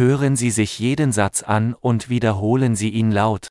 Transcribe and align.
Hören 0.00 0.34
Sie 0.34 0.50
sich 0.50 0.78
jeden 0.78 1.12
Satz 1.12 1.42
an 1.42 1.74
und 1.74 2.08
wiederholen 2.08 2.74
Sie 2.74 2.88
ihn 2.88 3.12
laut. 3.12 3.48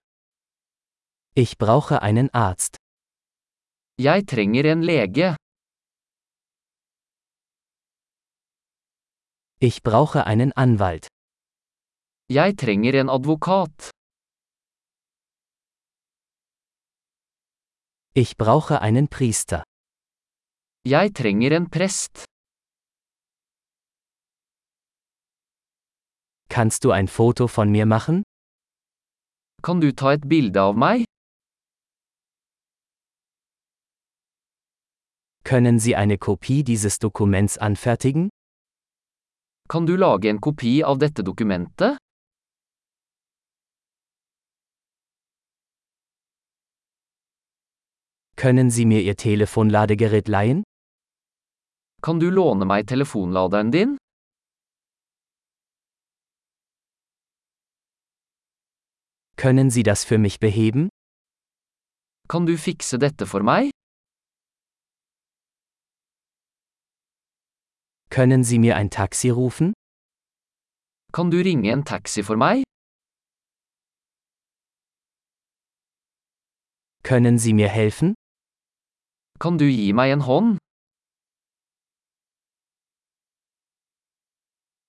Ich 1.35 1.59
brauche 1.59 2.01
einen 2.01 2.33
Arzt. 2.33 2.77
Jeg 3.99 4.25
trenger 4.25 4.65
en 4.65 4.81
lege. 4.81 5.35
Ich 9.59 9.83
brauche 9.83 10.25
einen 10.25 10.51
Anwalt. 10.53 11.07
Jeg 12.31 12.55
trenger 12.55 12.95
en 12.95 13.09
advokat. 13.09 13.91
Ich 18.15 18.37
brauche 18.37 18.81
einen 18.81 19.07
Priester. 19.07 19.61
Jeg 20.83 21.13
trenger 21.13 21.51
en 21.51 21.69
prest. 21.69 22.28
Kannst 26.49 26.83
du 26.83 26.91
ein 26.91 27.07
Foto 27.07 27.47
von 27.47 27.71
mir 27.71 27.85
machen? 27.85 28.23
Kan 29.61 29.81
du 29.81 29.93
ta 29.93 30.13
et 30.13 30.27
bilde 30.27 30.61
av 30.61 30.75
meg? 30.75 31.05
Können 35.43 35.79
Sie 35.79 35.95
eine 35.95 36.17
Kopie 36.17 36.63
dieses 36.63 36.97
Dokuments 36.99 37.57
anfertigen? 37.57 38.29
Kan 39.67 39.85
du 39.85 39.95
lage 39.95 40.29
en 40.29 40.41
kopi 40.41 40.83
av 40.83 40.97
dette 40.97 41.23
dokumentet? 41.23 41.97
Können 48.35 48.71
Sie 48.71 48.85
mir 48.85 49.01
Ihr 49.01 49.15
Telefonladegerät 49.15 50.27
leihen? 50.27 50.63
Kan 52.01 52.19
du 52.19 52.29
låne 52.31 52.65
meg 52.65 52.87
telefonladeren 52.87 53.71
din? 53.71 53.97
Können 59.39 59.69
Sie 59.69 59.83
das 59.83 60.03
für 60.03 60.17
mich 60.17 60.41
beheben? 60.41 60.89
Kan 62.27 62.45
du 62.45 62.57
fikse 62.57 62.99
dette 62.99 63.25
for 63.25 63.41
meg? 63.41 63.71
Können 68.09 68.43
Sie 68.43 68.59
mir 68.59 68.75
ein 68.75 68.89
Taxi 68.89 69.29
rufen? 69.29 69.71
Kan 71.13 71.31
du 71.31 71.37
ringe 71.37 71.71
en 71.71 71.85
taxi 71.85 72.21
for 72.21 72.35
meg? 72.35 72.63
Können 77.03 77.39
Sie 77.39 77.53
mir 77.53 77.69
helfen? 77.69 78.13
Kan 79.39 79.57
du 79.57 79.65
gi 79.65 79.93
meg 79.93 80.11
en 80.11 80.25
hånd? 80.27 80.57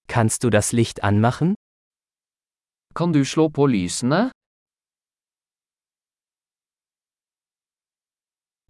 Kannst 0.08 0.42
du 0.42 0.50
das 0.50 0.72
Licht 0.72 1.04
anmachen? 1.04 1.54
Kan 2.94 3.12
du 3.12 3.24
slå 3.24 3.48
på 3.48 3.66
lysene? 3.66 4.32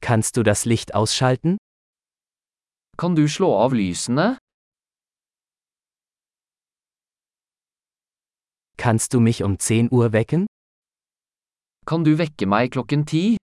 Kannst 0.02 0.36
du 0.36 0.42
das 0.42 0.64
Licht 0.64 0.94
ausschalten? 0.94 1.58
Kan 2.96 3.14
du 3.14 3.28
slå 3.28 3.54
av 3.54 3.72
lysene? 3.72 4.38
Kannst 8.76 9.12
du 9.12 9.20
mich 9.20 9.42
um 9.42 9.58
10 9.58 9.92
Uhr 9.92 10.12
wecken? 10.12 10.46
Kan 11.86 12.04
du 12.04 12.16
vekke 12.18 12.46
meg 12.46 12.72
klokken 12.72 13.04
ti? 13.06 13.36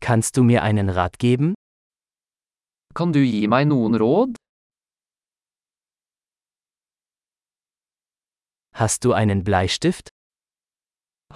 Kannst 0.00 0.36
du 0.36 0.42
mir 0.44 0.62
einen 0.62 0.88
Rat 0.88 1.18
geben? 1.18 1.54
Kan 2.94 3.12
du 3.12 3.20
gi 3.20 3.46
meg 3.48 3.68
noen 3.68 3.94
råd? 3.96 4.36
Hast 8.74 9.04
du 9.04 9.12
einen 9.12 9.44
Bleistift? 9.44 10.13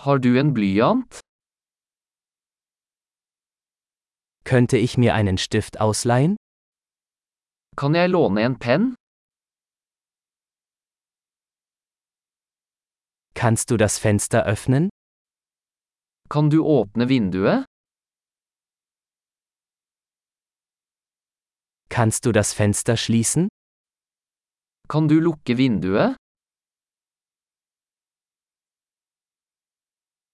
Har 0.05 0.19
du 0.19 0.39
en 0.39 0.55
blyant? 0.55 1.21
Könnte 4.45 4.77
ich 4.79 4.97
mir 4.97 5.15
einen 5.15 5.39
Stift 5.39 5.81
ausleihen? 5.81 6.37
Kan 7.77 7.95
jeg 7.95 8.11
låne 8.11 8.41
en 8.47 8.57
penn? 8.59 8.95
Kannst 13.35 13.71
du 13.71 13.77
das 13.77 13.99
Fenster 13.99 14.45
öffnen? 14.47 14.89
Kan 16.31 16.51
du 16.51 16.59
åpne 16.63 17.09
vinduet? 17.09 17.65
Kannst 21.89 22.25
du 22.25 22.33
das 22.33 22.53
Fenster 22.53 22.97
schließen? 22.97 23.49
Kan 24.89 25.09
du 25.09 25.21
lukke 25.21 25.59
vinduet? 25.59 26.17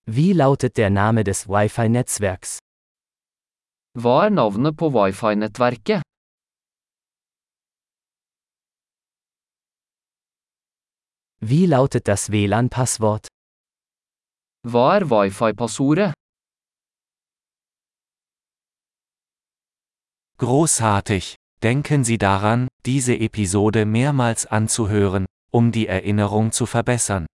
Wie 0.07 0.35
lautet 0.35 0.77
der 0.77 0.91
Name 0.91 1.25
des 1.25 1.49
Wi-Fi-Netzwerks? 1.49 2.59
Hva 3.97 4.25
er 4.25 4.31
navnet 4.31 4.77
på 4.77 4.93
wifi-nettverket? 4.93 6.03
Wie 11.41 11.65
lautet 11.67 12.07
das 12.07 12.31
WLAN-Passwort? 12.31 13.29
Hva 14.67 14.97
er 14.99 15.09
wifi-passordet? 15.09 16.13
Großartig! 20.37 21.37
Denken 21.63 22.05
Sie 22.05 22.19
daran, 22.19 22.69
diese 22.85 23.15
Episode 23.17 23.87
mehrmals 23.87 24.45
anzuhören, 24.45 25.25
um 25.51 25.73
die 25.73 25.87
Erinnerung 25.87 26.53
zu 26.53 26.67
verbessern. 26.67 27.25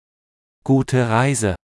Gute 0.63 1.09
Reise! 1.09 1.57